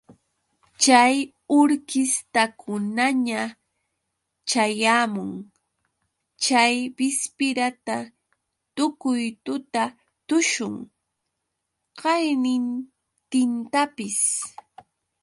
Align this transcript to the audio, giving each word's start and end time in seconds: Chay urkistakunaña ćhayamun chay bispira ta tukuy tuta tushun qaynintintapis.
Chay 0.81 1.15
urkistakunaña 1.57 3.41
ćhayamun 4.49 5.31
chay 6.43 6.75
bispira 6.95 7.67
ta 7.85 7.97
tukuy 8.75 9.23
tuta 9.45 9.83
tushun 10.27 10.75
qaynintintapis. 11.99 14.19